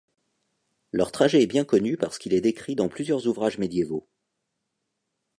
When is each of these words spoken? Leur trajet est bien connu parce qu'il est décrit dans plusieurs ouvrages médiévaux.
Leur 0.91 1.11
trajet 1.11 1.43
est 1.43 1.45
bien 1.45 1.63
connu 1.63 1.95
parce 1.95 2.17
qu'il 2.17 2.33
est 2.33 2.41
décrit 2.41 2.73
dans 2.73 2.89
plusieurs 2.89 3.27
ouvrages 3.27 3.59
médiévaux. 3.59 4.07